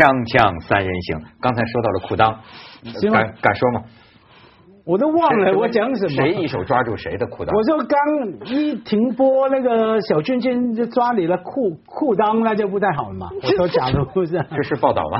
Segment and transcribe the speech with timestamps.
[0.00, 3.82] 锵锵三人行，刚才说到了裤裆，敢敢说吗？
[4.86, 6.08] 我都忘了我讲什么。
[6.08, 7.54] 谁一手抓住谁的裤裆？
[7.54, 13.28] 我说刚一停播，那个小俊俊就抓你的裤裤裆，那就不太好了嘛。
[13.42, 15.18] 我说假如不是， 这是报道吗？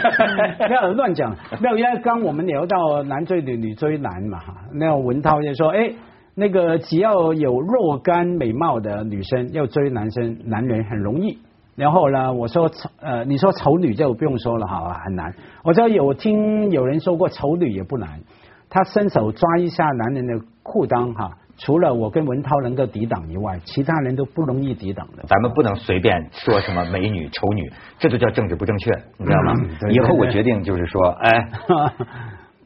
[0.66, 1.36] 不要乱讲。
[1.60, 4.38] 没有，因为刚我们聊到男追女，女追男嘛。
[4.72, 5.92] 那文涛就说，哎，
[6.34, 11.36] 那个只要有若干美貌的女生要追男生，男人很容易。
[11.74, 15.34] 然后呢，我说丑呃，你说丑女就不用说了哈，很难。
[15.64, 18.20] 我说有听有人说过丑女也不难。
[18.68, 20.32] 他伸手抓一下男人的
[20.62, 25.24] 裤裆哈，除了我跟文涛能够抵挡以外，其他人都不容易抵挡的。
[25.26, 29.52] 咱们不能随便说什么美女丑女，这就叫政治不正确，你知道吗？
[29.90, 31.48] 以后我决定就是说，哎，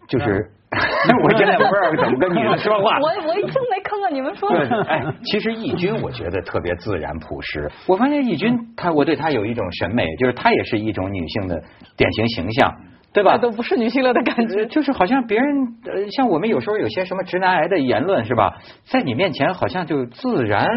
[0.07, 0.51] 就是，
[1.23, 2.99] 我现在不知道怎么跟女的说话。
[3.03, 4.49] 我我一听没坑啊，你们说。
[4.89, 7.71] 哎，其实义军我觉得特别自然朴实。
[7.87, 11.63] 我发现义军他，我对他有一种审美，就是他也是一种女性的
[11.97, 12.73] 典型形象。
[13.13, 13.39] 对吧？
[13.39, 15.47] 都不是女性了的感觉，就是好像别人
[15.87, 18.59] 呃，像我们有时候有些什么直男癌的言论是吧，
[18.91, 20.69] 在你面前好像就自然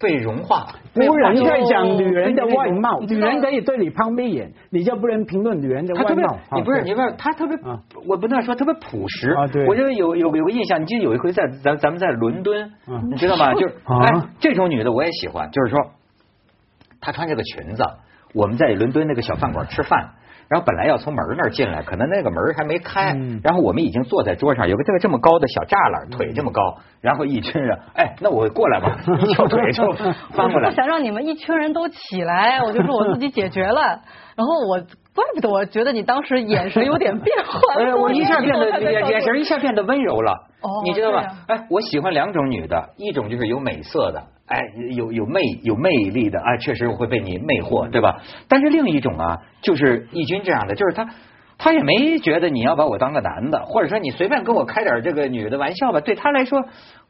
[0.00, 0.66] 被融化。
[0.94, 6.38] 不然在讲女人的外貌，女人可以对你抛媚眼，你就不能评论女人的外貌。
[6.54, 7.56] 你不是你不是他特别，
[8.06, 9.32] 我不能说特别朴实。
[9.68, 12.72] 我觉得有有有个印象，你记得有一回在咱咱们在伦敦，
[13.10, 13.52] 你知道吗？
[13.54, 15.78] 就是哎，这种女的我也喜欢，就是说
[17.00, 17.82] 她穿这个裙子，
[18.34, 20.14] 我们在伦敦那个小饭馆吃饭。
[20.48, 29.92] 然后本来要从门那儿进来，可能那个门还没开，然后我们已经坐在桌上，有个这个这么高的小栅栏，腿这么高，然后一群人，哎，那我过来吧， 一翘腿就
[30.32, 30.68] 翻过来。
[30.70, 34.00] 我想让你们一群人都起来，我就说我自己解决了。
[34.36, 34.78] 然后我
[35.14, 40.46] 怪不得我觉得你当时眼神有点变化，哎我一下变得眼眼神一下变得温柔了，
[40.84, 41.26] 你知道吧？
[41.48, 44.22] 哎，我喜欢两种女的，一种就是有美色的。
[44.48, 44.60] 哎，
[44.96, 48.16] 有有魅有魅力的啊，确实会被你魅惑，对吧？
[48.48, 51.08] 但是另一种啊，就是义军这样的，就是他
[51.58, 56.64] 他也没觉得你要把我当个男的，或者说你随便跟我开点这个女的玩笑吧，对他来说，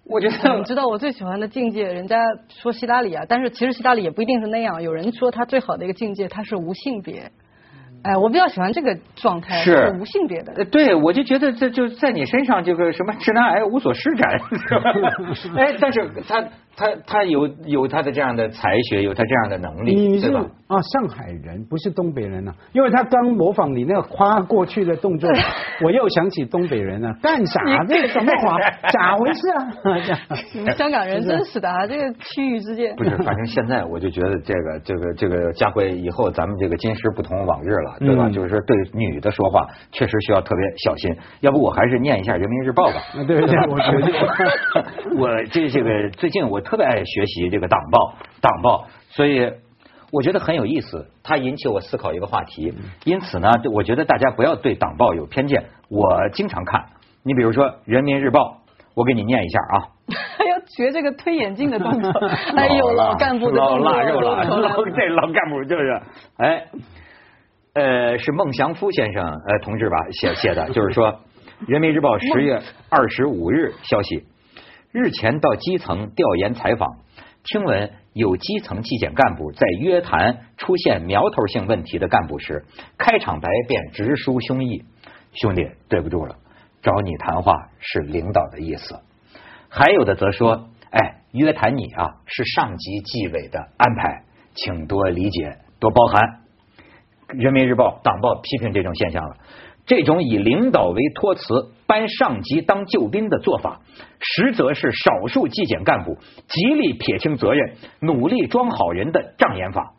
[0.04, 7.30] 我觉得你知道我最喜欢的境界，人家说希拉里啊，但是其实希拉里也不一定是那样，有人说他最好的一个境界，他是无性别。
[8.04, 10.64] 哎，我比较喜欢这个状态，是无性别的。
[10.66, 14.38] 对，我就觉得这就在你身上，这个什么直男癌无所施展，
[14.68, 14.92] 是吧？
[15.60, 16.44] 哎，但是他
[16.78, 20.46] 他他有有他的这样的才学，有他这样的能力，对吧？
[20.68, 25.28] 啊，上海人不是东北人啊，因为他刚模仿你那个夸过去的动作，
[25.82, 27.84] 我又想起东北人了，干啥？
[27.88, 28.58] 这个怎么夸？
[28.92, 30.38] 咋回事啊？
[30.54, 32.94] 你们香港人真是的啊，这个区域之间。
[32.94, 37.96] 不是，反正现在我就觉得这个这个这个家辉以后咱们这个今时不同往日了。
[37.98, 38.28] 对吧？
[38.30, 41.16] 就是说，对女的说话，确实需要特别小心。
[41.40, 43.00] 要不，我还是念一下《人民日报》吧。
[43.26, 44.14] 对对，我决定。
[45.18, 48.12] 我这这个最近我特别爱学习这个党报，
[48.42, 49.50] 党报，所以
[50.12, 51.08] 我觉得很有意思。
[51.22, 52.74] 它引起我思考一个话题。
[53.04, 55.64] 因此呢，我觉得大家不要对党报有偏见。
[55.88, 56.84] 我经常看，
[57.22, 58.40] 你比如说《人民日报》，
[58.94, 59.88] 我给你念一下啊。
[60.36, 62.10] 还要学这个推眼镜的动作，
[62.54, 64.44] 哎呦老干部的老腊肉了，
[64.94, 66.02] 这老干部就是，
[66.36, 66.66] 哎。
[67.74, 71.12] 呃，是孟祥夫先生呃同志吧写写的，就是说，
[71.68, 74.24] 《人民日报》十月二十五日消息，
[74.90, 76.88] 日前到基层调研采访，
[77.44, 82.64] 听闻有基层纪检干部在约谈出现苗头性问题的干部时，
[82.96, 84.84] 开场白便直抒胸臆
[85.38, 86.36] ：“兄弟，对不住了，
[86.80, 88.98] 找你谈话是领导的意思。”
[89.68, 96.40] 还有的则说：“哎，约谈你啊，是上级纪委的安排，请多理解，多包涵。”
[97.28, 99.36] 人民日报党报批评这种现象了，
[99.88, 103.80] 这种以领导为托词，搬上级当救兵的做法，
[104.20, 109.94] 实则是少数纪检干部极力撇清责任、努力装好人的障眼法。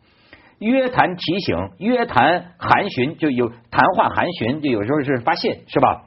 [0.60, 6.04] 约谈提醒、约谈函询，就有谈话函询，就有时候是发信，是吧？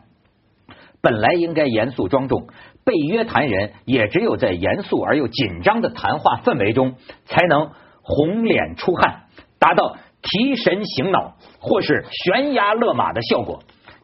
[1.02, 2.48] 本来应该严肃庄重，
[2.86, 6.96] 被约谈人也只有在严肃而又紧张的谈话氛围中，
[7.26, 9.24] 才能红脸出汗，
[9.60, 9.98] 达到。
[10.26, 13.60] 提神醒脑，或是悬崖勒马的效果。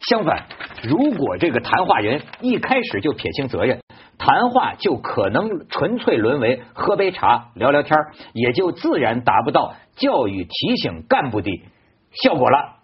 [0.08, 0.46] 相反，
[0.84, 3.80] 如果这个谈话人一开始就撇清责任，
[4.18, 7.98] 谈话就可能纯粹沦为喝杯茶聊聊天，
[8.34, 11.52] 也就自然达不到教育提醒干部的
[12.24, 12.79] 效果了。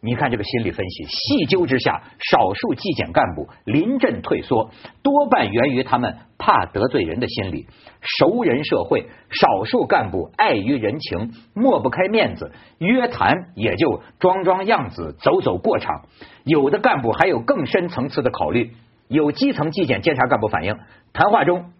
[0.00, 2.00] 你看这个心理分析，细究之下，
[2.30, 4.70] 少数纪检干部临阵退缩，
[5.02, 7.66] 多半源于他们怕得罪人的心理。
[8.00, 16.04] 熟人社会，少数干部碍于人情，抹不开面子，约谈也就装装样子，走走过场。
[16.44, 18.72] 有的干部还有更深层次的考虑。
[19.08, 20.78] 有基层纪检监察干部反映，
[21.12, 21.72] 谈话中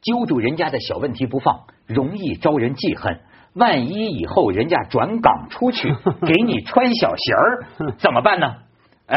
[0.00, 3.20] 揪住人家的小问题不放，容易招人记恨。
[3.54, 5.94] 万一以后人家转岗出去
[6.26, 7.66] 给你穿小鞋儿，
[7.98, 8.54] 怎么办呢？
[9.06, 9.16] 哎，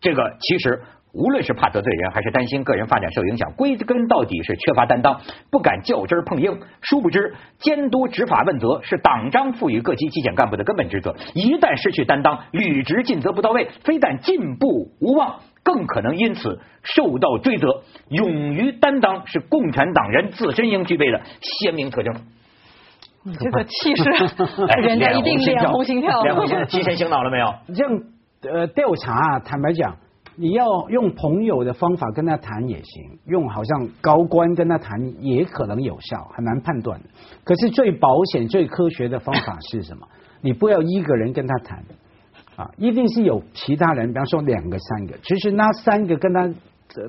[0.00, 0.82] 这个其实。
[1.12, 5.20] 无论是怕得罪人，还是担心个人发展受影响，归根到底是缺乏担当，
[5.50, 6.60] 不敢较真碰硬。
[6.82, 11.16] 殊不知，监督执法问责是党章赋予各级纪检干部的根本职责。
[11.34, 17.82] 一旦失去担当，履职尽责不到位，非但进步无望，更可能因此受到追责。
[18.10, 22.14] 勇于担当是共产党人自身应具备的鲜明特征。
[23.22, 24.04] 你这个气势，
[24.82, 26.22] 人家一定脸红心跳。
[26.22, 27.52] 脸红心跳，提前醒脑了没有？
[27.74, 28.02] 这样
[28.42, 29.96] 呃，调查坦白讲。
[30.36, 36.98] 你要用朋友的方法跟他谈也行，用好像高官跟他谈也可能有效，很难判断。
[37.44, 40.06] 可是最保险、最科学的方法是什么？
[40.40, 41.84] 你不要一个人跟他谈
[42.56, 45.18] 啊，一定是有其他人，比方说两个、三个。
[45.22, 46.48] 其实那三个跟他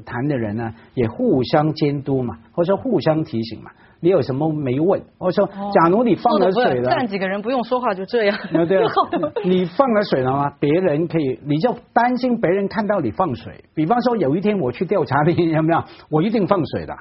[0.03, 3.71] 谈的人呢，也互相监督嘛，或者说互相提醒嘛。
[4.01, 5.01] 你有什么没问？
[5.19, 8.37] 我说，假如你放了水了，站几个人不用说话就这样。
[8.67, 8.91] 对啊，
[9.45, 10.51] 你放了水了吗？
[10.59, 13.63] 别人可以，你就担心别人看到你放水。
[13.75, 15.83] 比方说，有一天我去调查你，有没有？
[16.09, 16.95] 我一定放水的。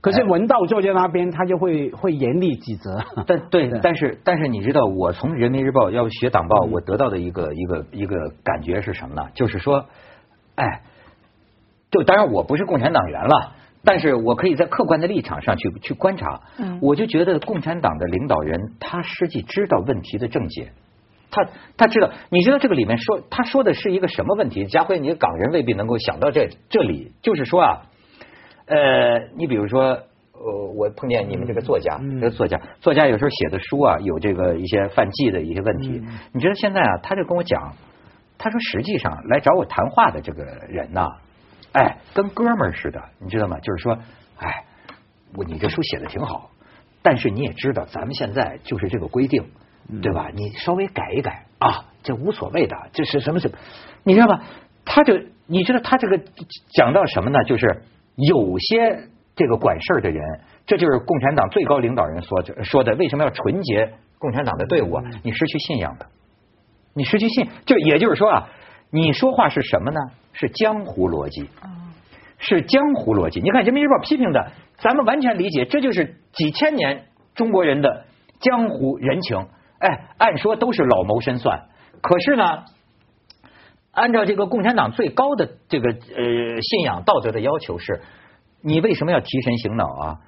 [0.00, 3.00] 可是文道坐在那边，他就会会严厉指责。
[3.26, 9.22] 但对，但是但是你知道，我从人民日报要学党报，我得到的一个一个一个感觉是什么呢？
[9.34, 9.84] 就是说，
[10.54, 10.82] 哎，
[11.90, 13.52] 就当然我不是共产党员了。
[13.86, 16.40] 但是我可以在客观的立场上去去观察，
[16.82, 20.72] 我就觉得共产党的领导人他实际知道问题的症结，
[21.30, 21.46] 他
[21.76, 24.66] 他知道，你知道这个里面说他说的是一个什么问题？
[24.66, 27.82] 家辉，你港人未必能够想到这这里，就是说啊，
[28.66, 29.82] 呃，你比如说，
[30.32, 36.02] 呃，我碰见你们这个作家，这个作家，作家有时候写的书啊，有这个一些犯忌的一些问题。
[36.32, 37.72] 你觉得现在啊，他就跟我讲，
[38.36, 41.06] 他说实际上来找我谈话的这个人呐。
[41.76, 43.58] 哎，跟哥们儿似的，你知道吗？
[43.60, 43.98] 就是说，
[44.38, 44.64] 哎，
[45.36, 46.50] 我你这书写的挺好，
[47.02, 49.44] 但是你也知道，咱们现在就是这个规定，
[50.00, 50.30] 对吧？
[50.32, 53.58] 你稍微改一改啊，这无所谓的，这是什么什么？
[54.04, 54.40] 你知道吗？
[54.86, 56.18] 他就你知道他这个
[56.72, 57.44] 讲到什么呢？
[57.44, 57.82] 就是
[58.14, 65.04] 有些这个管事儿的人，这就是共产党最高领导人说说的，为什么要纯洁共产党的队伍啊？
[65.22, 66.06] 你失去信仰的，
[66.94, 68.48] 你失去信，就也就是说啊，
[68.88, 70.00] 你说话是什么呢？
[70.38, 71.48] 是江湖逻辑，
[72.38, 73.40] 是江湖逻辑。
[73.40, 78.04] 你看《人民日报》批评的，咱们完全理解，这就是几千年中国人的
[78.38, 79.38] 江湖人情。
[79.78, 81.68] 哎，按说都是老谋深算，
[82.02, 82.64] 可是呢，
[83.92, 88.02] 按照这个共产党最高的这个呃信仰道德的要求是，
[88.62, 90.20] 你为什么要提神醒脑啊？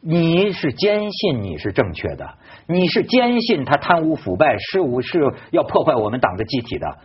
[0.00, 2.34] 你是坚信你是正确的，
[2.68, 6.98] 你是坚信他贪污腐败、失误是要破坏我们党的机体的。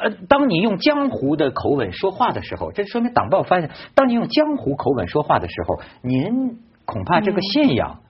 [0.00, 8.00] 呃，当你用江湖的口吻说话的时候，这说明党报发现，当你用江湖口吻说话的时候，您恐怕这个信仰，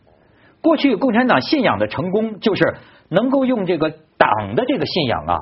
[0.61, 2.77] 过去共产党信仰的成功，就是
[3.09, 5.39] 能够用这个党的这个信仰啊，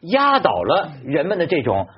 [0.00, 1.88] 压倒了人们的这种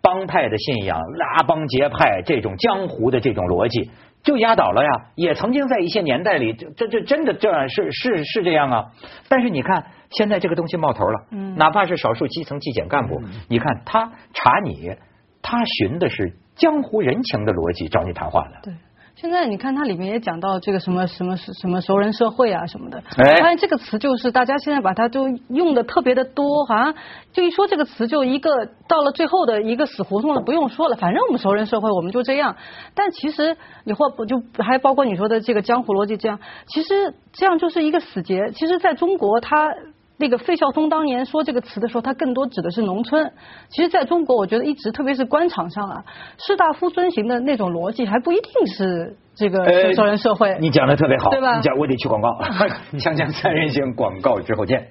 [0.00, 3.90] 帮派的信仰、拉帮结派这种江湖的这种逻辑。
[4.22, 8.86] 就压倒了呀，也曾经在一些年代里，这这真的这样是是是这样啊。
[9.28, 14.94] 但是你看，现在这个东西冒头了，嗯，哪怕是少数基层纪检干部，你看他查你，
[15.42, 18.60] 他寻的是江湖人情的逻辑找你谈话的。
[18.62, 18.74] 对。
[19.16, 26.94] 现在你看它里面也讲到这个什么什么什么熟人社会啊什么的，我发现这个词就是大家现在把它都用的特别的多，好像
[27.32, 28.50] 就一说这个词就一个
[28.88, 32.56] 到了最后的一个死胡同了，不用说了，反正我们熟人社会我们就这样。
[32.94, 38.50] 但其实你或不就还包括你说的这个江湖逻辑这样，其实这样就是一个死结。
[38.52, 39.74] 其实在中国它。
[40.20, 43.32] 那个费孝通当年说这个词的时候，他更多指的是农村。
[43.70, 46.04] 其实，在中国，我觉得一直，特别是官场上啊，
[46.38, 50.56] 士大夫遵循的那种逻辑，还不一定是这个熟人社会。
[50.60, 51.56] 你讲的特别好，对吧？
[51.56, 52.28] 你讲，我得去广告。
[52.92, 54.88] 锵锵三人行，广告之后见。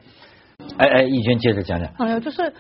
[0.78, 1.90] 哎哎，义军接着讲讲。
[2.00, 2.52] 哎呦，就是。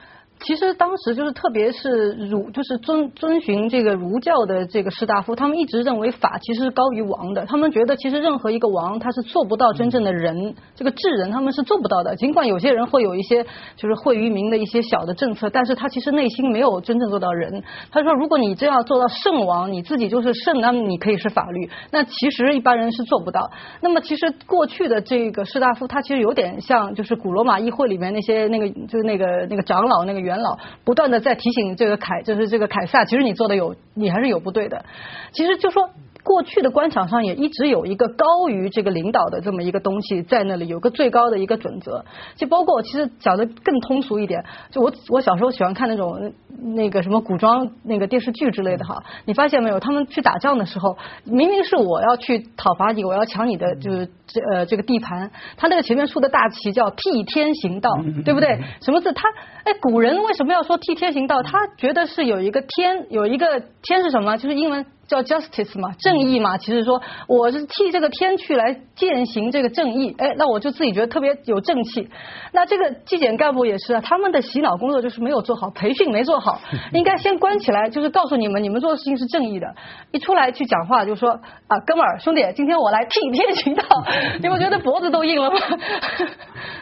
[0.45, 7.45] 其实当时就是，特别是儒，就是遵遵循这个儒教的这个士大夫，他们一直认为法其实是高于王的。
[7.45, 12.15] 他们觉得，其实任何一个王他是做不到真正的人，这个治人他们是做不到的。
[12.15, 13.43] 尽管有些人会有一些
[13.75, 17.61] 就是惠于民的一些小的政策，但是他其实内心没有真正做到人。
[17.91, 21.69] 他说，如果你真要做到圣王，你自己就是圣，那么你可以是法律。
[21.91, 23.51] 那其实一般人是做不到。
[23.81, 30.28] 那么其实过去的这个士大夫，他其实有点像就是古罗马议会里面那些那个就是那个那个长老那个。
[30.29, 34.85] 元老不断的在提醒这个凯，就是这个凯撒，其实你做的有，你还是有不对的。
[35.31, 35.89] 其实就说
[36.23, 42.03] 过去的官场上也一直有一个高于这个领导的这么一个东西在那里，有个最高的一个准则。
[42.35, 46.33] 就包括我其实讲的更通俗一点，就我我小时候喜欢看那种
[46.75, 49.79] 那个什么古装那个电视剧之类的哈，你发现没有？
[49.79, 57.89] 他们去打仗的时候，明明是我要去讨伐你，我要抢你的就是这呃这个地盘，他那个前面竖的大旗叫替天行道，
[58.25, 58.59] 对不对？
[58.81, 59.13] 什么字？
[59.13, 59.29] 他
[59.63, 61.41] 哎，古人为什么要说替天行道？
[61.43, 64.37] 他觉得是有一个天，有一个天是什么？
[64.37, 64.85] 就是英文。
[65.09, 72.07] 叫 justice 嘛，正义嘛，其实说我是替这个天去来践行这个正义，哎，那我就自己觉得特别有正气。
[72.53, 76.61] 那这个纪检干部也是啊，他们的洗脑工作就是没有做好，培训没做好，
[76.93, 79.75] 应该先关起来，就是告诉你们，你们做的事情是正义的，
[80.11, 83.83] 一出来去讲话就说啊，哥们儿兄弟，今天我来替天行道，
[84.39, 85.57] 你不觉得脖子都硬了吗？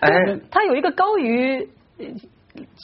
[0.02, 0.10] 哎，
[0.52, 1.70] 他有一个高于。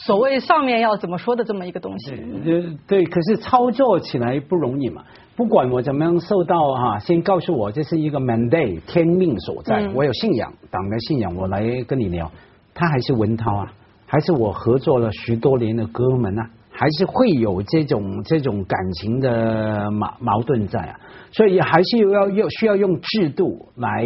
[0.05, 5.03] 所谓上面要怎么说的这么一个东西，呃，对，可是操作起来不容易嘛。
[5.35, 12.31] 不管我怎么样受到哈，先告诉我这是一个 mandate 天命所在，我有信仰，党的信仰，我来跟你聊，
[12.73, 13.73] 他还是文涛啊，
[14.05, 16.49] 还是我合作了十多年的哥们啊。
[16.75, 20.99] 还是会有这种这种感情的矛矛盾在啊，
[21.31, 24.03] 所以还是要要需要用制度来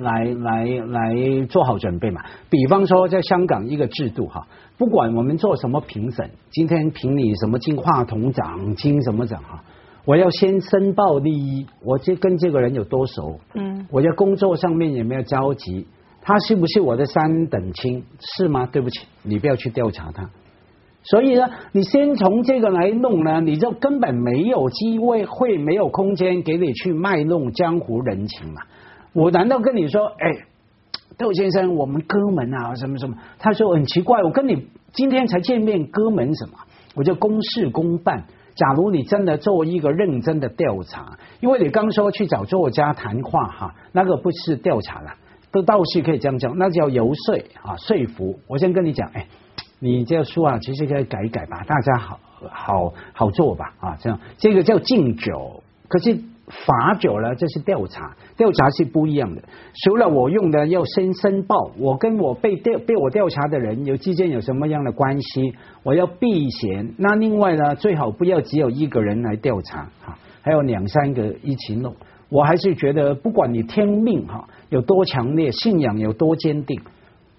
[0.00, 2.20] 来来来做好准备嘛。
[2.50, 4.44] 比方说，在香港一个制度哈，
[4.76, 9.62] 不管我们做什么评审，今天评你什么金话筒奖金什么奖哈，
[10.04, 15.86] 我要先申报利益，我这跟这个人有多熟，嗯，我在工作上面有没有交集，
[16.20, 18.66] 他是不是我的三等亲，是吗？
[18.70, 20.28] 对不起，你不要去调查他。
[21.04, 28.60] 所以呢，你先从这个来弄呢，你就根本没有机会，会没有空间给你去卖弄江湖人情嘛。
[29.14, 30.44] 我难道跟你说，哎，
[31.16, 33.16] 窦先生，我们哥们啊，什么什么？
[33.38, 36.58] 他说很奇怪，我跟你今天才见面，哥们什么？
[36.94, 38.24] 我就公事公办。
[38.54, 45.14] 假如你真的做一个认真的调查，因为你刚说去找作家谈话哈，那个不是调查了，
[45.50, 48.38] 都倒是可以这样讲，那叫游说啊，说服。
[48.46, 49.26] 我先跟你讲，哎。
[49.80, 52.18] 你这书啊，其实可以改一改吧，大家好
[52.48, 59.42] 好好做吧啊，这样这个叫敬酒，可是罚酒了，这是调查，调查是不一样的。
[59.84, 66.94] 除了我用的要先申报，我跟我被调被我调查的人有之间有什么样的关系，我要避嫌。
[66.98, 71.94] 那另外呢，最好不要只有一个人来调查哈，还有两三个一起弄。
[72.28, 76.80] 我还是觉得，不管你天命哈有多强烈，信仰有多坚定。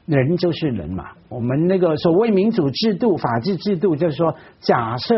[0.05, 5.15] 人就是人嘛，我们那个所谓民主制度、法治制度，就是说，假设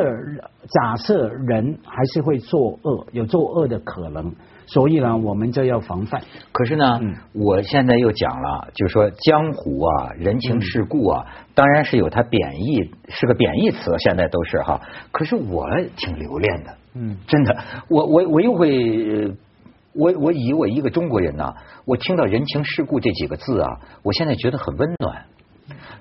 [0.69, 4.33] 假设人还是会作恶，有作恶的可能，
[4.65, 6.21] 所以呢，我们就要防范。
[6.53, 7.01] 可是呢，
[7.33, 14.79] 我现在又讲了，就是说，江湖啊，人情世故啊，当然是有它贬义，是个贬义词，现在都是哈。
[15.11, 15.65] 可是我
[15.97, 17.57] 挺留恋的，嗯，真的，
[17.89, 19.33] 我我我又会。
[19.97, 25.25] 我我以我一个中国人呐，我听到人情世故这几个字啊，我现在觉得很温暖。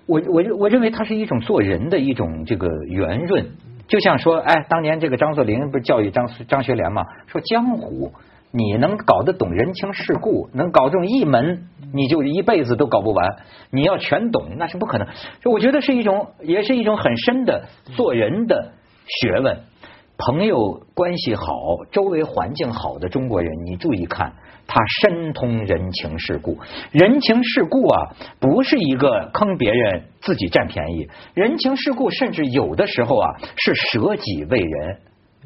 [0.06, 3.46] 我我我认为它是一种做人的一种这个圆润，
[3.88, 8.12] 就像说，哎，当年这个张作霖不是教育张张学良嘛，说江湖
[8.52, 13.36] 你能搞得懂人情世故，能搞懂一门，你就一辈子都搞不完。
[13.70, 15.08] 你要全懂，那是不可能。
[15.44, 17.64] 我觉得是一种，也是一种很深的
[17.96, 18.72] 做人的
[19.20, 19.58] 学问。
[20.18, 21.44] 朋友关系好，
[21.90, 24.32] 周围环境好的中国人，你注意看，
[24.66, 26.58] 他深通人情世故。
[26.90, 31.06] 人情世故啊，不是一个坑别人，自己占便宜。
[31.34, 34.98] 人情世故，甚至有的时候啊，是舍己为人。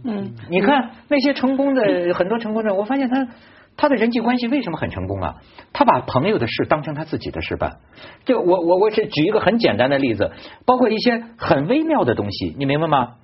[0.05, 3.29] 嗯，你看那些成功的很多成功者，我发现他
[3.77, 5.37] 他的人际关系为什么很成功啊？
[5.73, 7.79] 他把朋友的事当成他自己的事办。
[8.25, 10.31] 就我我我是举一个很简单的例子，
[10.65, 13.15] 包括一些很微妙的东西，你明白吗？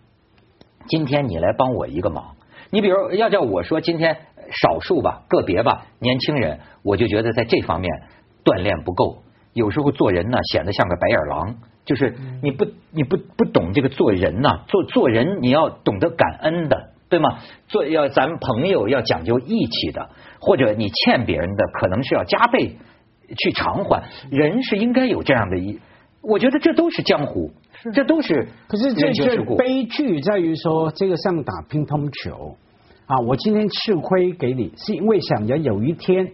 [0.89, 2.37] 今天你来帮我一个忙，
[2.71, 4.17] 你比如要叫我说今天
[4.63, 7.91] 少数吧，个别吧，年轻人，我就觉得在这方面
[8.45, 17.39] 锻炼不够，有时候做人呢显得像个白眼狼，就是你不你不不懂这个做人呐，做做人你要懂得感恩的，对吗？
[17.69, 22.77] 做要咱们朋友要讲究义气的，或者你欠别人的可能是要加倍
[23.37, 25.81] 去偿还，人是应该有这样的一，
[26.27, 27.51] 我觉得这都是江湖。
[27.95, 32.57] 这都是，可是这是悲剧在于说，这个像打乒乓球。
[33.07, 36.33] 啊，我今天吃亏给你，是因为想着有一天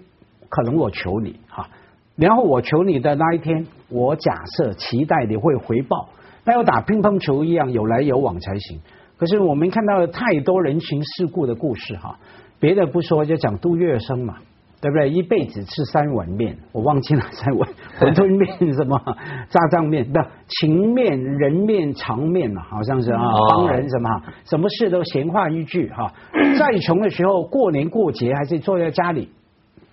[0.49, 1.69] 可能我求你哈，
[2.17, 6.09] 然后我求你的那一天，我假设期待你会回报，
[6.47, 8.81] 那要打乒乓球一样有来有往才行。
[9.19, 12.19] 可是我们看到了太多人情世故的故事哈，
[12.59, 14.39] 别的不说，就讲杜月笙嘛，
[14.83, 15.09] 对不对？
[15.09, 17.71] 一辈子吃三碗面，我忘记了三碗
[18.01, 19.01] 馄饨面什么
[19.49, 24.11] 炸酱面，不情面、人面、长面嘛，好像是啊，帮人什么，
[24.45, 26.13] 什么事都闲话一句哈。
[26.59, 29.29] 再穷的时候，过年过节还是坐在家里，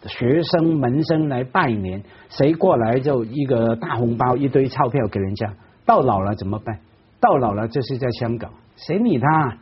[0.07, 5.53] 学生门生来拜年，谁过来就一个大红包，一堆钞票给人家。
[5.85, 6.79] 到老了怎么办？
[7.21, 9.57] 到老了这是在香港，谁理他？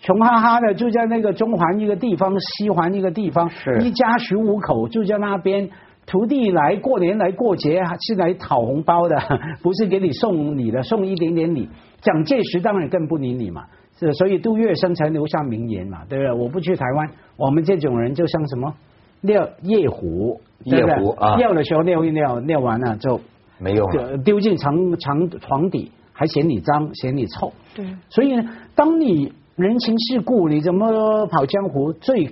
[0.00, 3.50] 穷哈哈的就在那个中环一个地方，西环一个地方，
[3.80, 5.68] 一家十五口就在那边。
[6.10, 9.14] 徒弟来过年来过节是来讨红包的，
[9.62, 11.68] 不是给你送礼的，送一点点礼。
[12.00, 13.66] 蒋介石当然更不理你嘛，
[13.98, 16.32] 是所以杜月笙才留下名言嘛，对不对？
[16.32, 18.74] 我不去台湾，我们这种人就像什么
[19.20, 23.20] 尿夜壶，夜壶啊，尿的时候尿一尿，尿完了就
[23.58, 23.86] 没用，
[24.24, 27.52] 丢进床床床底，还嫌你脏，嫌你臭。
[27.74, 29.30] 对，所以呢，当你。
[29.58, 31.92] 人情世故，你怎么跑江湖？
[31.92, 32.26] 最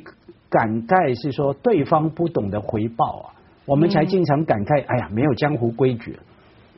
[0.48, 6.16] 感慨是说对方不懂得回报啊，我们才经常感慨，哎呀，没有江湖规矩，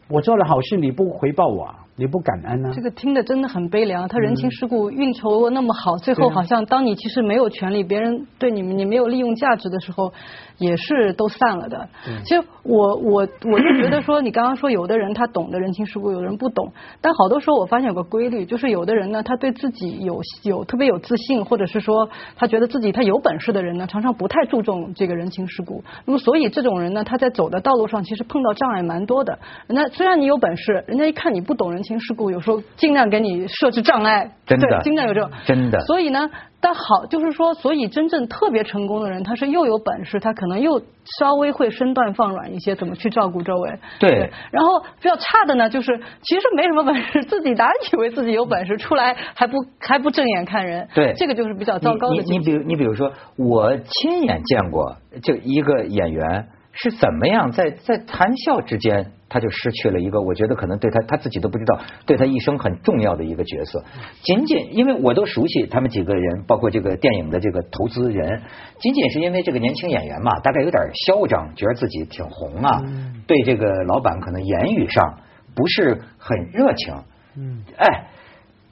[0.08, 1.64] 我做了好事你不回报我。
[1.64, 1.84] 啊。
[1.98, 2.70] 你不感恩呢？
[2.72, 4.06] 这个听着真的很悲凉。
[4.06, 10.12] 他人情世故运筹那么好，最后好像当你其实没有权利，别人对你们你没有利用价值的时候，
[10.58, 11.88] 也是都散了的。
[12.24, 16.72] 其实我我我就觉得说，你刚刚说有的人他懂得人情世故，有的人不懂。
[17.00, 25.82] 但好多时候我发现有个规律，就是有的人呢，他对自己有有特别有自信，或者是说他觉得自己他有本事的人呢，常常不太注重这个人情世故。
[26.04, 29.36] 那么所以这种人呢，他在走的道路上其实碰到障碍蛮多的。
[29.66, 31.82] 人家虽然你有本事，人家一看你不懂人。
[31.88, 35.78] 情世故有时候尽量给你设置障碍，真的，尽量有这种真的。
[35.87, 36.28] 所以呢，
[36.61, 40.83] 但好就是说，所以真正特别成功的人，他是又有本事，他可能又
[41.18, 43.78] 稍微会身段放软一些，怎么去照顾周围。
[44.00, 44.30] 对。
[44.50, 50.88] 然后比较差的呢，就是其实没什么本事， 自己哪以为自己有本事，出来还不还不正眼看人。
[50.95, 51.14] 对。
[51.16, 52.16] 这个就是比较糟糕的。
[52.16, 56.49] 你你比如你比如说，我亲眼见过，就一个演员
[56.80, 59.12] 是怎么样在在谈笑之间。
[59.30, 63.85] 他就失去了一个，我觉得可能对他他自己都不知道，对他一生很重要的一个角色。
[64.23, 68.40] 仅仅因为我都熟悉他们几个人，包括这个电影的这个投资人，
[68.78, 72.80] 仅仅是因为这个年轻演员嘛，大概有点嚣张，觉得自己挺红啊，
[73.26, 75.18] 对这个老板可能言语上
[75.54, 76.94] 不是很热情。
[77.37, 78.06] 嗯，哎，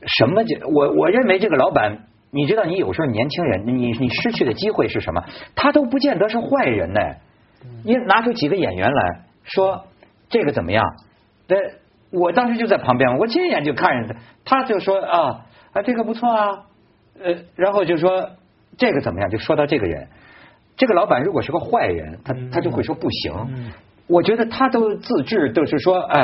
[0.07, 1.99] 什么就我我认为这个老板，
[2.31, 5.23] 你知道，你有时候年轻人，你你失去的机会是什么？
[5.55, 7.01] 他都不见得是坏人呢。
[7.85, 9.85] 你拿出几个演员来说。
[10.29, 10.85] 这个怎么样？
[11.47, 11.57] 对，
[12.11, 16.65] 我当时就在旁边，我亲眼就看着他，他就说啊啊，这个不错啊，
[17.23, 18.31] 呃，然后就说
[18.77, 19.31] 这个怎么样？
[19.31, 20.09] 就说到这个人，
[20.77, 23.33] 这个老板如果是个坏人，他他就会说不行。
[24.09, 26.23] 我觉得他都自制，都是说哎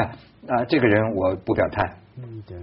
[0.49, 2.57] 啊，这个人我不表态，嗯，对，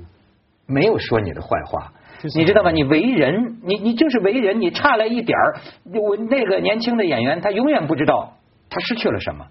[0.67, 1.93] 没有说你的坏话，
[2.35, 2.71] 你知道吗？
[2.71, 8.33] 你为人，你你就是为人，你差了一点儿，我那个年轻的演员，他永远不知道
[8.69, 9.45] 他失去了什么，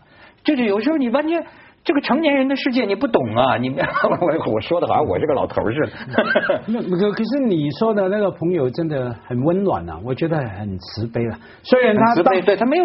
[0.44, 1.44] 就是有时候你完全。
[1.84, 3.56] 这个成年人的世界你不懂啊！
[3.56, 6.60] 你 我我说的好像我是个老头似的。
[6.66, 11.38] 那可可是你说的那个朋友真的很温暖啊，我觉得很慈悲了。
[11.62, 12.84] 虽然他慈悲，对他没有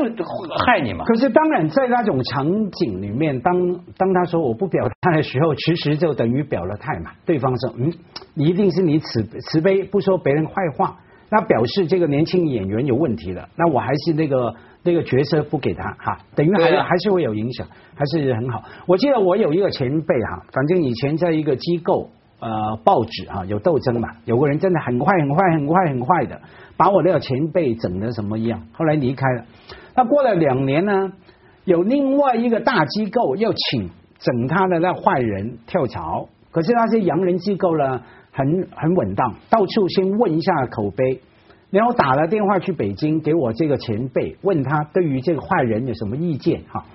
[0.66, 1.04] 害你嘛。
[1.04, 3.54] 可是当然在那种场景里面，当
[3.98, 7.12] 当他说我不表态的时候，其实就等于表了态嘛。
[7.26, 7.92] 对方说嗯，
[8.36, 10.98] 你一定是你慈慈悲，不说别人坏话，
[11.30, 13.50] 那表示这个年轻演员有问题了。
[13.58, 14.54] 那我还是那个。
[14.84, 17.66] 那个角色不给他哈，等于还还是会有影响，
[17.96, 18.64] 还是很好。
[18.86, 26.42] 我记得我有一个前辈哈，反正以前在一个机构呃报纸哈有斗争嘛，有个人真的很快很快很快很快的
[26.76, 29.46] 把我那个前辈整的什么一样，后来离开了。
[29.96, 31.14] 那过了两年呢，
[31.64, 41.22] 有另外一个大机构要请整他的那坏人跳槽，可是那些洋人机构呢很很稳当，到处先问一下口碑。
[41.74, 46.86] 然后打了电话去北京给我这个前辈，问他对于这个坏人有什么意见哈？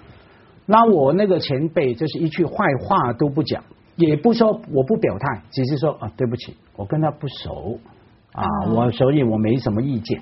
[0.67, 3.65] 那我那个前辈就是一句坏话都不讲，
[3.97, 7.81] 也不说我不表态，只是说啊对不起，我跟他不熟
[8.31, 10.21] 啊，我所以我没什么意见。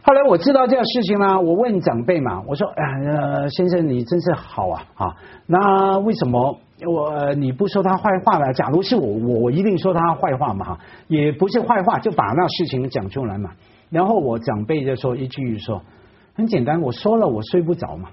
[0.00, 6.58] 后来我知道这个事情呢，我问长辈嘛，我说哎呃先生你真是好啊啊，那为什么？
[6.84, 8.52] 我你不说他坏话了？
[8.52, 13.50] 假如是我，我我一定说他坏话嘛哈，也不是坏话，就把那事情讲出来嘛。
[13.88, 15.80] 然后我长辈就说一句说，
[16.34, 18.10] 很简单，我说了我睡不着嘛。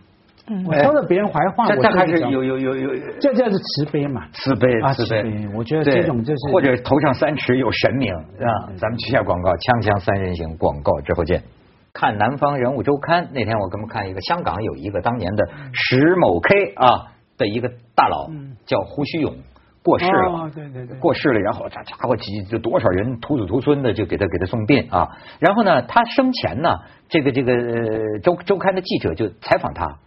[0.66, 4.22] 我说了别人坏话，这这还是有有有有，这叫是慈悲嘛。
[4.32, 8.70] 慈悲慈悲，我觉得这种就是或者头上三尺有神明啊。
[8.78, 11.44] 咱们去下广告，锵锵三人行广告之后见。
[11.92, 17.10] 看南方人物周刊那天我给我们看一个香港有一个当年的石某 K 啊。
[17.36, 18.30] 的一个大佬
[18.66, 19.36] 叫胡须勇，
[19.84, 25.10] 过世了，对对对，过世了，然后这家伙几就多少人徒子徒孙的就给他给他送殡啊。
[25.40, 30.00] 然后呢，他生前呢，这个这个周周刊的记者就采访他，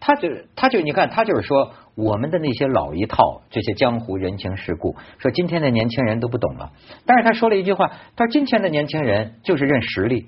[0.00, 6.72] 他就他就你看他就是说我们的那些老一套这些江湖人情世故，说今天的年轻人都不懂了。
[7.06, 10.26] 但是他说了一句话，他说今天的年轻人就是认实力。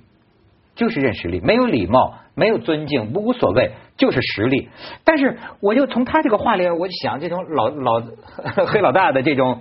[0.77, 4.71] 就是认实力，没有礼貌，没有尊敬，无所谓，就是实力。
[5.05, 8.03] 但是，我就从他这个话里，我就想这种老老
[8.67, 9.61] 黑老大的这种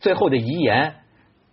[0.00, 0.94] 最后的遗言，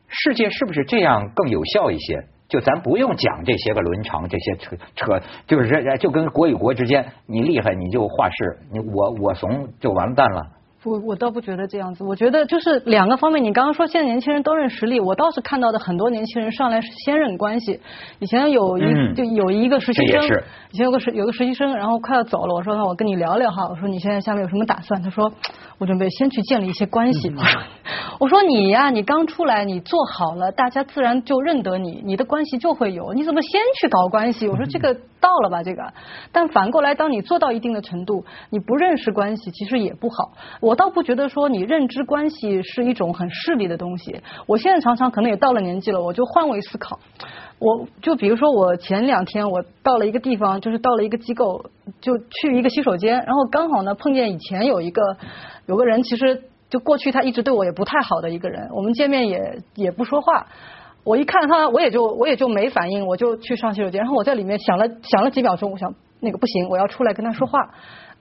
[0.07, 2.23] 世界是不是这样更有效一些？
[2.49, 10.41] 就咱不用讲这些个伦常，这些扯扯，就是就跟国与国之间，你厉害你就话事，你我我怂就完蛋了。
[10.85, 13.43] 我我倒不觉得这样子，我觉得就是两个方面。
[13.43, 17.79] 你刚刚说现在年轻人都认实力，我倒是看到的很多年轻人上来是先认关系。
[18.19, 20.23] 以前有一就有一个实习生，
[20.71, 25.01] 以前有个实有个实习生，然后快要走了，我说那我跟你聊聊哈，我说你现在下面有什么打算？
[25.01, 25.31] 他说
[25.77, 27.33] 我准备先去建立一些关系。
[28.19, 33.13] 我说你呀，你刚出来，你做好了，大家自然就认得你，你的关系就会有。
[33.13, 34.47] 你怎么先去搞关系？
[34.49, 35.81] 我说这个到了吧，这个。
[36.31, 40.33] 但反过来，当你做到一定的程度，你不认识关系，其实也不好。
[40.59, 40.72] 我。
[40.73, 44.19] 我倒不觉得说你认知关系是一种很势利的东西。
[44.47, 46.99] 我现在常常可能也到了年纪了，我就换位思考。
[47.59, 51.63] 我就比如说，我前两天我到了一个地方，就是到了一个机构，
[52.01, 55.03] 就去一个洗手间，然后刚好呢碰见以前有一个
[55.67, 60.47] 有个人，其实就过去他一直对我也不太好的一个人，我们见面也也不说话。
[61.03, 63.99] 我一看他，我也就我也就没反应，我就去上洗手间。
[63.99, 67.59] 然后我在里面想了想了几秒钟，我想那个不行，我要出来跟他说话。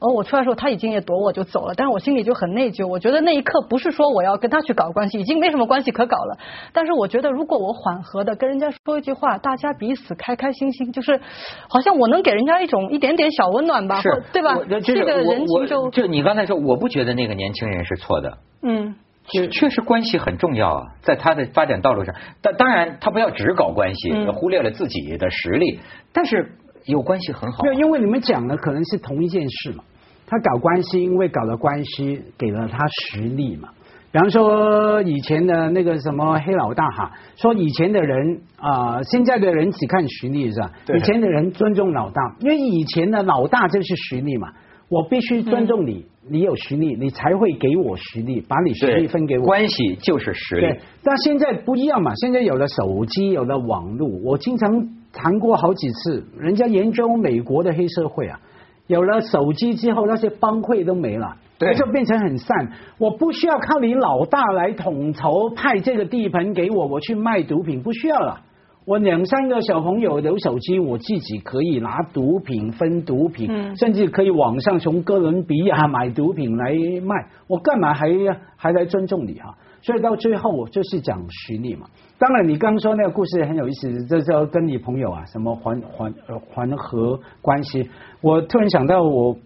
[0.02, 2.88] 然后我出来的时候，他已经也躲我就走了，但是我心里就很内疚。
[2.88, 6.38] 我觉得那一刻不是说我要跟他去搞关系，已经没什么关系可搞了。
[6.72, 11.20] 但是我觉得，如果我缓和的跟人家说一句话，大家彼此开开心心，就是
[11.68, 14.58] 好像我能给人家一种一点点小温暖吧，是，对吧？
[14.82, 18.38] 这个人情就就你刚才说，我不觉得那个年轻人是错的。
[18.62, 18.96] 嗯，
[19.28, 22.12] 确确实关系很重要啊，在他的发展道路上。
[22.40, 25.78] 但当然，他不要只搞关系，忽略了自己的实力。
[26.12, 27.64] 但是有关系很好。
[27.74, 29.84] 因为你们讲的可能是同一件事嘛。
[30.26, 33.68] 他搞关系，因为搞了关系，给了他实力嘛。
[34.10, 40.70] 比方说以前的那个什么黑老大哈，说以前的人啊，现在的人只看实力是吧？
[40.94, 44.48] 以前的人尊重老大，因为以前的老大就是实力嘛。
[44.90, 49.46] 我必须尊重你，你有实力，你才会给我实力，把你实力分给我。
[49.46, 50.76] 关系就是实力。
[51.02, 54.70] 但现在不一样嘛，现在有了手机，有了网络，我经常
[55.10, 58.38] 谈过好几次，人家研究美国的黑社会啊。
[58.86, 61.36] 有了手机之后，那些帮会都没了，
[61.74, 62.72] 就变成很散。
[62.98, 68.40] 我不需要靠你老大来统筹派这个地盘给我，我去卖毒品不需要了。
[68.84, 77.28] 我两三个小朋友有手机，我自己可以拿毒品分毒品，甚至可以网上从哥伦比亚买毒品来卖。
[77.46, 78.08] 我干嘛还
[78.56, 79.56] 还来尊重你哈？
[79.82, 81.86] 所以到最后我就是讲实力嘛。
[82.18, 86.12] 当然，你刚说那个故事很有意思，这叫跟你朋友啊什么还还
[86.50, 87.88] 还和关系。
[88.20, 89.36] 我突然想到，我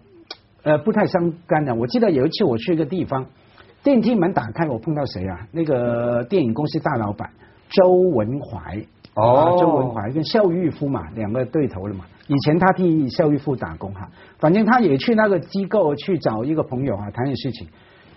[0.63, 1.75] 呃不太相干的。
[1.75, 3.27] 我记得有一次我去一个地方，
[3.83, 5.47] 电梯门打开，我碰到谁啊？
[5.51, 7.29] 那个电影公司大老板
[7.69, 8.83] 周文怀
[9.17, 12.05] 哦，周文怀跟肖玉夫嘛，两个对头了嘛。
[12.27, 17.67] 以前他替肖玉夫打工哈，反正他也去那个机构去找一个朋友啊谈点事情。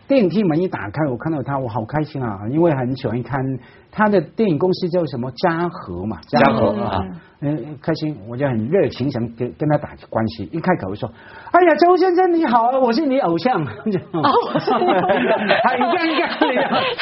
[0.06, 2.40] 电梯门一打开，我看到他，我好开心啊！
[2.50, 3.40] 因为很喜欢看
[3.90, 7.02] 他的电影公司叫什么嘉禾嘛，嘉禾啊。
[7.42, 10.44] 嗯，开心，我就很热情，想跟跟他打关系。
[10.52, 11.10] 一开口说
[11.50, 16.28] ：“哎呀，周先生你好啊，我是你偶像。”哦，很尴尬，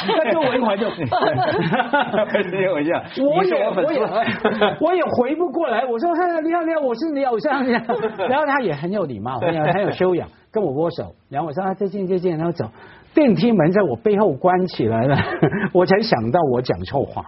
[0.07, 1.03] 那周文怀就，你
[2.66, 3.98] 偶像，我也我也
[4.81, 5.85] 我也回不过来。
[5.85, 6.09] 我说
[6.40, 7.66] ：“你好你好，我是你偶像。
[8.31, 11.16] ”然后他也很有礼貌，很有很有修养，跟我握手。
[11.29, 12.70] 然后我说：“再见再见。”然后走，
[13.14, 15.16] 电梯门在我背后关起来了，
[15.73, 17.25] 我才想到我讲错话，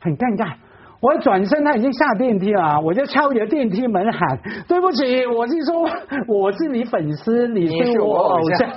[0.00, 0.54] 很尴尬。
[1.00, 5.80] 我转身，他已经下电梯了，我就敲着电梯门喊：“对不起，我是说
[6.28, 8.68] 我是你粉丝，你是我偶像。”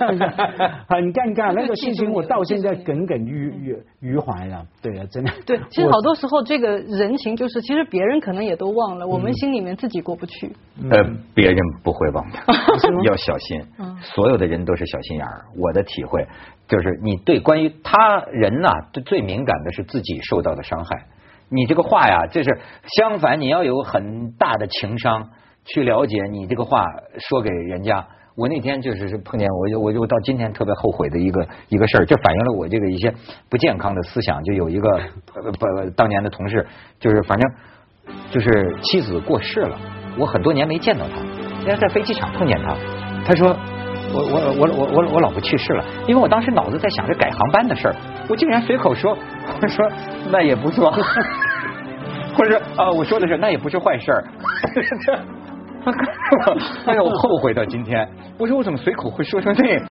[0.87, 4.63] 很尴尬， 那个事情我到现在耿耿于于于怀了。
[4.81, 5.31] 对啊，真的。
[5.45, 10.47] 对，其实好多时候这个人情就是，其实别人可能也都忘了，我们心里面自己过不去。
[10.89, 11.03] 呃，
[11.35, 12.37] 别人不会忘的，
[13.03, 13.61] 要小心。
[14.01, 15.43] 所有的人都是小心眼儿。
[15.57, 16.25] 我的体会
[16.69, 18.69] 就是，你对关于他人呐，
[19.05, 21.05] 最敏感的是自己受到的伤害。
[21.53, 22.49] 你这个话呀，这是
[22.97, 25.29] 相反，你要有很大的情商
[25.65, 26.85] 去了解你这个话
[27.19, 28.07] 说给人家。
[28.35, 33.13] 我那天就是碰见我，就我就到今天特别后悔的一个一个事儿，就反映了我这个一些
[33.47, 34.43] 不健康的思想。
[34.43, 34.89] 就有一个
[35.59, 36.65] 不当年的同事，
[36.99, 37.51] 就是反正
[38.31, 39.77] 就是妻子过世了，
[40.17, 41.21] 我很多年没见到他，
[41.59, 42.75] 现在在飞机场碰见他，
[43.23, 43.55] 他说
[44.13, 47.95] 我我我我我我老婆去世了，因为我当时脑子在想着改航班的事儿，
[48.29, 49.17] 我竟然随口说，
[49.61, 49.89] 我 说
[50.31, 50.91] 那也不错，
[52.37, 54.23] 或者啊，我说的是那也不是坏事儿。
[56.85, 59.83] 哎呀，我后悔到今天，我说我怎么随口会说成这样？